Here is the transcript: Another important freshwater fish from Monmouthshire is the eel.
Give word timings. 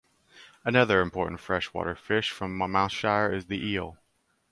Another 0.65 0.99
important 0.99 1.39
freshwater 1.39 1.93
fish 1.93 2.31
from 2.31 2.57
Monmouthshire 2.57 3.31
is 3.31 3.45
the 3.45 3.63
eel. 3.63 3.99